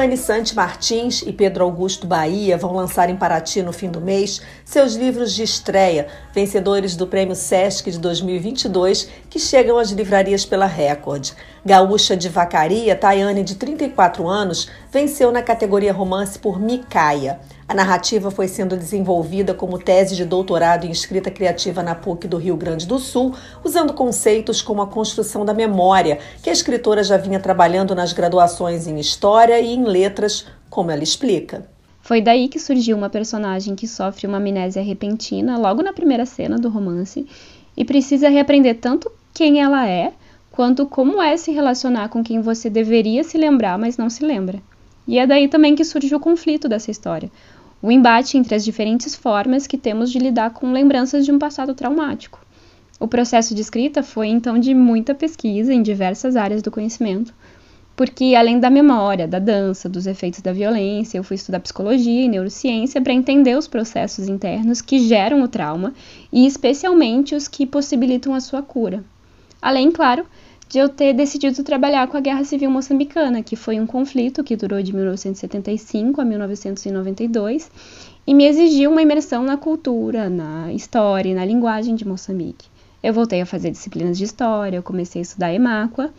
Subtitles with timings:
[0.00, 4.40] Tayane Sante Martins e Pedro Augusto Bahia vão lançar em Paraty no fim do mês
[4.64, 10.64] seus livros de estreia, vencedores do Prêmio Sesc de 2022, que chegam às livrarias pela
[10.64, 11.32] Record.
[11.62, 17.38] Gaúcha de Vacaria, Tayane, de 34 anos, venceu na categoria romance por Micaia.
[17.70, 22.36] A narrativa foi sendo desenvolvida como tese de doutorado em escrita criativa na PUC do
[22.36, 23.32] Rio Grande do Sul,
[23.64, 28.88] usando conceitos como a construção da memória, que a escritora já vinha trabalhando nas graduações
[28.88, 31.64] em História e em Letras, como ela explica.
[32.02, 36.58] Foi daí que surgiu uma personagem que sofre uma amnésia repentina logo na primeira cena
[36.58, 37.24] do romance
[37.76, 40.12] e precisa reaprender tanto quem ela é,
[40.50, 44.60] quanto como é se relacionar com quem você deveria se lembrar, mas não se lembra.
[45.06, 47.30] E é daí também que surge o conflito dessa história
[47.82, 51.74] o embate entre as diferentes formas que temos de lidar com lembranças de um passado
[51.74, 52.38] traumático.
[52.98, 57.32] O processo de escrita foi então de muita pesquisa em diversas áreas do conhecimento,
[57.96, 62.28] porque além da memória, da dança, dos efeitos da violência, eu fui estudar psicologia e
[62.28, 65.94] neurociência para entender os processos internos que geram o trauma
[66.32, 69.04] e especialmente os que possibilitam a sua cura.
[69.60, 70.24] Além, claro,
[70.70, 74.54] de eu ter decidido trabalhar com a Guerra Civil Moçambicana, que foi um conflito que
[74.54, 77.68] durou de 1975 a 1992
[78.24, 82.68] e me exigiu uma imersão na cultura, na história e na linguagem de Moçambique.
[83.02, 86.14] Eu voltei a fazer disciplinas de história, eu comecei a estudar Emáqua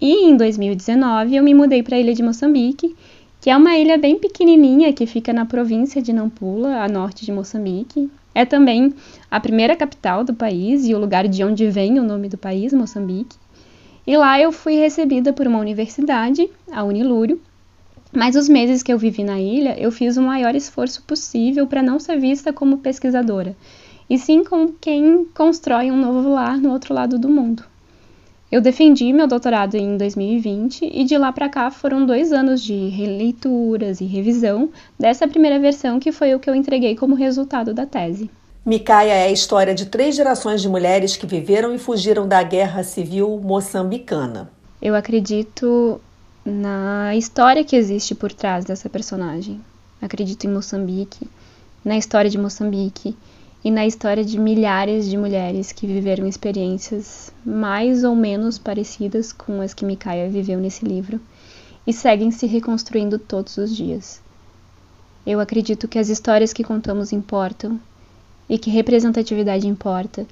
[0.00, 2.94] e em 2019 eu me mudei para a ilha de Moçambique,
[3.40, 7.32] que é uma ilha bem pequenininha que fica na província de Nampula, a norte de
[7.32, 8.08] Moçambique.
[8.32, 8.94] É também
[9.28, 12.72] a primeira capital do país e o lugar de onde vem o nome do país,
[12.72, 13.36] Moçambique.
[14.06, 17.40] E lá eu fui recebida por uma universidade, a Unilúrio,
[18.12, 21.82] mas os meses que eu vivi na ilha, eu fiz o maior esforço possível para
[21.82, 23.56] não ser vista como pesquisadora,
[24.08, 27.64] e sim como quem constrói um novo lar no outro lado do mundo.
[28.50, 32.88] Eu defendi meu doutorado em 2020 e de lá para cá foram dois anos de
[32.88, 37.84] releituras e revisão dessa primeira versão que foi o que eu entreguei como resultado da
[37.84, 38.30] tese.
[38.66, 42.82] Micaia é a história de três gerações de mulheres que viveram e fugiram da guerra
[42.82, 44.50] civil moçambicana.
[44.82, 46.00] Eu acredito
[46.44, 49.60] na história que existe por trás dessa personagem.
[50.02, 51.30] Acredito em Moçambique,
[51.84, 53.16] na história de Moçambique
[53.62, 59.60] e na história de milhares de mulheres que viveram experiências mais ou menos parecidas com
[59.60, 61.20] as que Micaia viveu nesse livro
[61.86, 64.20] e seguem se reconstruindo todos os dias.
[65.24, 67.78] Eu acredito que as histórias que contamos importam
[68.48, 70.26] e que representatividade importa.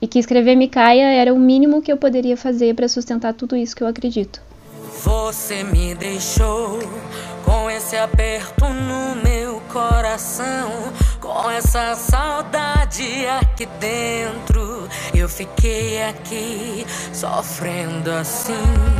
[0.00, 3.74] E que escrever Micaia era o mínimo que eu poderia fazer para sustentar tudo isso
[3.74, 4.40] que eu acredito.
[5.02, 6.78] Você me deixou
[7.44, 10.70] com esse aperto no meu coração,
[11.20, 14.88] com essa saudade aqui dentro.
[15.14, 18.52] Eu fiquei aqui sofrendo assim.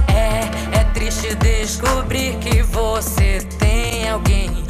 [0.08, 4.66] É, é triste descobrir que você tem alguém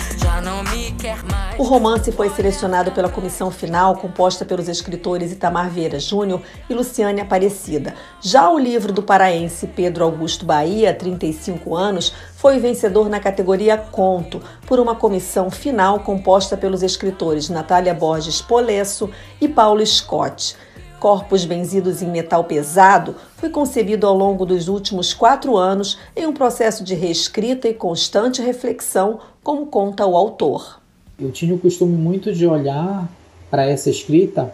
[1.58, 7.20] o romance foi selecionado pela comissão final, composta pelos escritores Itamar Vieira Júnior e Luciane
[7.20, 7.94] Aparecida.
[8.20, 14.42] Já o livro do paraense Pedro Augusto Bahia, 35 anos, foi vencedor na categoria Conto,
[14.66, 19.10] por uma comissão final composta pelos escritores Natália Borges Polesso
[19.40, 20.56] e Paulo Scott.
[21.00, 26.32] Corpos Benzidos em Metal Pesado foi concebido ao longo dos últimos quatro anos em um
[26.32, 30.80] processo de reescrita e constante reflexão como conta o autor.
[31.16, 33.08] Eu tinha o costume muito de olhar
[33.48, 34.52] para essa escrita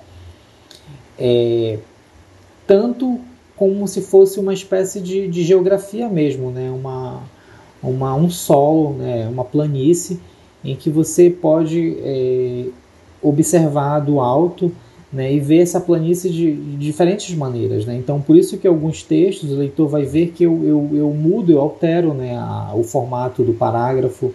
[1.19, 1.79] é,
[2.67, 3.19] tanto
[3.57, 6.71] como se fosse uma espécie de, de geografia mesmo, né?
[6.71, 7.23] uma,
[7.83, 9.27] uma, um solo, né?
[9.29, 10.21] uma planície,
[10.63, 12.67] em que você pode é,
[13.23, 14.71] observar do alto
[15.11, 17.87] né, e ver essa planície de, de, diferentes maneiras.
[17.87, 17.97] Né?
[17.97, 21.51] Então, por isso que alguns textos o leitor vai ver que eu, eu, eu mudo,
[21.51, 24.35] eu altero né, a, o formato do parágrafo,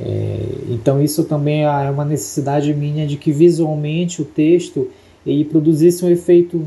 [0.00, 4.88] é, então isso também é uma necessidade minha de que visualmente o texto
[5.26, 6.64] ele produzisse um efeito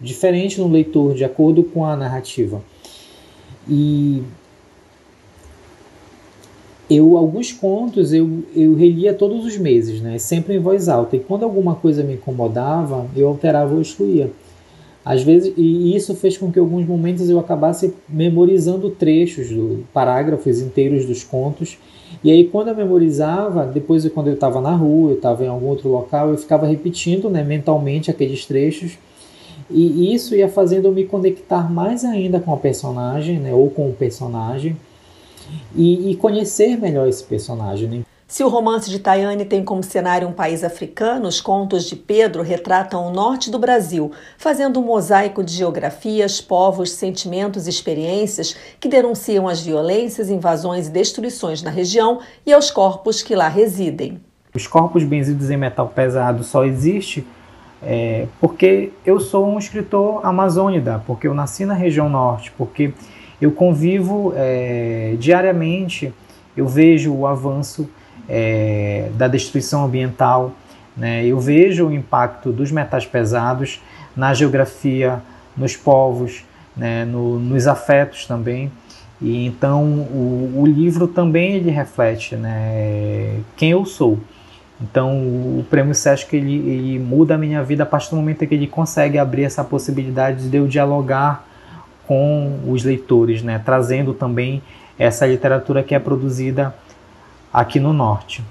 [0.00, 2.62] diferente no leitor, de acordo com a narrativa.
[3.68, 4.22] E
[6.88, 10.18] eu alguns contos eu, eu relia todos os meses, né?
[10.18, 11.16] sempre em voz alta.
[11.16, 14.30] E quando alguma coisa me incomodava, eu alterava ou excluía.
[15.04, 20.60] Às vezes, e isso fez com que alguns momentos eu acabasse memorizando trechos, do, parágrafos
[20.60, 21.78] inteiros dos contos.
[22.22, 25.68] E aí, quando eu memorizava, depois quando eu estava na rua, eu estava em algum
[25.68, 28.98] outro local, eu ficava repetindo né, mentalmente aqueles trechos.
[29.70, 33.88] E isso ia fazendo eu me conectar mais ainda com a personagem, né, ou com
[33.88, 34.76] o personagem,
[35.74, 37.88] e, e conhecer melhor esse personagem.
[37.88, 38.02] Né?
[38.30, 42.44] Se o romance de Tayane tem como cenário um país africano, os contos de Pedro
[42.44, 48.88] retratam o norte do Brasil, fazendo um mosaico de geografias, povos, sentimentos e experiências que
[48.88, 54.20] denunciam as violências, invasões e destruições na região e aos corpos que lá residem.
[54.54, 57.26] Os corpos benzidos em metal pesado só existem
[57.82, 62.94] é, porque eu sou um escritor amazônida, porque eu nasci na região norte, porque
[63.42, 66.14] eu convivo é, diariamente,
[66.56, 67.90] eu vejo o avanço
[68.30, 70.52] é, da destruição ambiental.
[70.96, 71.26] Né?
[71.26, 73.82] Eu vejo o impacto dos metais pesados
[74.16, 75.20] na geografia,
[75.56, 76.44] nos povos,
[76.76, 77.04] né?
[77.04, 78.70] no, nos afetos também.
[79.20, 83.40] E então o, o, livro também ele reflete né?
[83.56, 84.18] quem eu sou.
[84.80, 88.54] Então o prêmio Sesc ele, ele muda a minha vida a partir do momento que
[88.54, 91.44] ele consegue abrir essa possibilidade de eu dialogar
[92.06, 93.60] com os leitores, né?
[93.62, 94.62] trazendo também
[94.98, 96.74] essa literatura que é produzida
[97.52, 98.42] aqui no norte.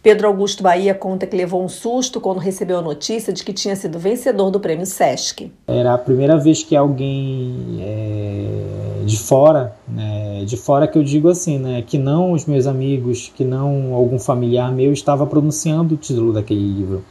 [0.00, 3.74] Pedro Augusto Bahia conta que levou um susto quando recebeu a notícia de que tinha
[3.74, 5.50] sido vencedor do prêmio Sesc.
[5.66, 11.28] Era a primeira vez que alguém é, de fora, né, de fora que eu digo
[11.28, 15.98] assim, né, que não os meus amigos, que não algum familiar meu estava pronunciando o
[15.98, 17.04] título daquele livro.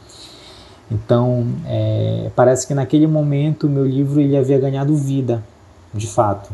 [0.90, 5.44] Então, é, parece que naquele momento o meu livro ele havia ganhado vida,
[5.92, 6.50] de fato.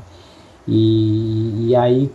[0.67, 2.11] E, e aí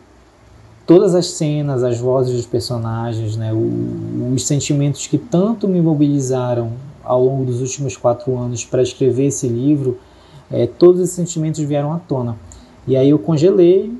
[0.89, 6.71] todas as cenas, as vozes dos personagens, né, os sentimentos que tanto me mobilizaram
[7.03, 9.99] ao longo dos últimos quatro anos para escrever esse livro,
[10.49, 12.35] é, todos esses sentimentos vieram à tona.
[12.87, 13.95] E aí eu congelei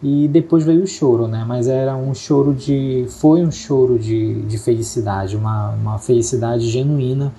[0.00, 1.44] e depois veio o choro, né?
[1.44, 7.32] Mas era um choro de, foi um choro de, de felicidade, uma, uma felicidade genuína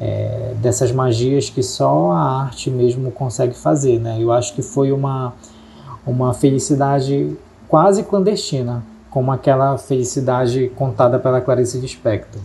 [0.00, 4.16] é, dessas magias que só a arte mesmo consegue fazer, né?
[4.18, 5.34] Eu acho que foi uma
[6.06, 7.34] uma felicidade
[7.68, 12.40] quase clandestina, como aquela felicidade contada pela Clarice Lispector.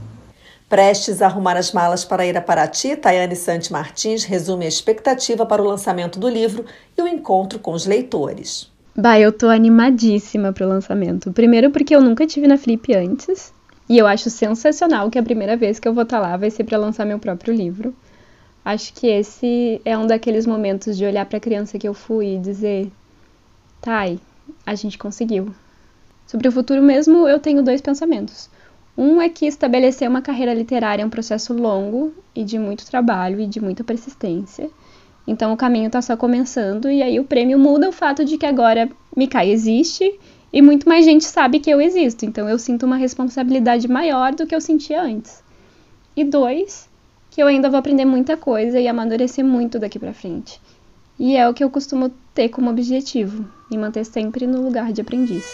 [0.70, 5.44] Prestes a arrumar as malas para ir a Paraty, Tayane Santi Martins resume a expectativa
[5.46, 6.64] para o lançamento do livro
[6.96, 8.72] e o encontro com os leitores.
[8.96, 11.32] Bah, eu tô animadíssima para o lançamento.
[11.32, 13.52] Primeiro porque eu nunca tive na Flip antes,
[13.90, 16.52] e eu acho sensacional que a primeira vez que eu vou estar tá lá vai
[16.52, 17.96] ser para lançar meu próprio livro.
[18.64, 22.36] Acho que esse é um daqueles momentos de olhar para a criança que eu fui
[22.36, 22.92] e dizer:
[23.82, 24.20] "Tai,
[24.66, 25.54] a gente conseguiu.
[26.28, 28.50] Sobre o futuro mesmo, eu tenho dois pensamentos.
[28.98, 33.40] Um é que estabelecer uma carreira literária é um processo longo e de muito trabalho
[33.40, 34.70] e de muita persistência.
[35.26, 38.46] Então o caminho está só começando e aí o prêmio muda o fato de que
[38.46, 40.20] agora Mikai existe
[40.52, 42.26] e muito mais gente sabe que eu existo.
[42.26, 45.44] Então eu sinto uma responsabilidade maior do que eu sentia antes.
[46.16, 46.90] E dois,
[47.32, 50.60] que eu ainda vou aprender muita coisa e amadurecer muito daqui para frente.
[51.18, 55.02] E é o que eu costumo ter como objetivo, me manter sempre no lugar de
[55.02, 55.46] aprendiz.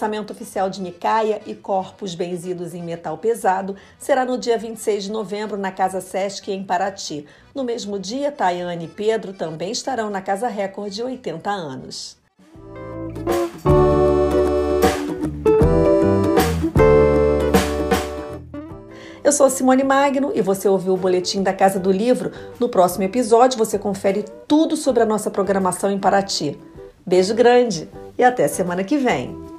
[0.00, 5.12] Lançamento oficial de Micaia e Corpos Benzidos em Metal Pesado será no dia 26 de
[5.12, 7.26] novembro na Casa Sesc, em Paraty.
[7.54, 12.16] No mesmo dia, Tayane e Pedro também estarão na Casa Record de 80 anos.
[19.22, 22.32] Eu sou Simone Magno e você ouviu o boletim da Casa do Livro.
[22.58, 26.58] No próximo episódio você confere tudo sobre a nossa programação em Paraty.
[27.04, 29.49] Beijo grande e até semana que vem.